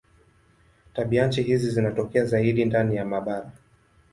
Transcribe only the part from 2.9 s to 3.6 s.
ya mabara.